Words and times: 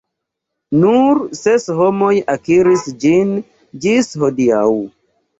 Nur 0.83 1.19
ses 1.39 1.67
homoj 1.79 2.13
akiris 2.35 2.85
ĝin 3.03 3.35
ĝis 3.85 4.09
hodiaŭ. 4.23 4.63